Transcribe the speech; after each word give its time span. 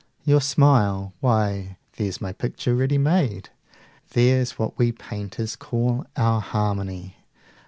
You 0.25 0.39
smile? 0.39 1.13
why, 1.19 1.77
there's 1.97 2.19
my 2.19 2.33
picture 2.33 2.73
ready 2.73 2.97
made, 2.97 3.49
There's 4.13 4.57
what 4.57 4.75
we 4.79 4.91
painters 4.93 5.55
call 5.55 6.07
our 6.17 6.41
harmony! 6.41 7.17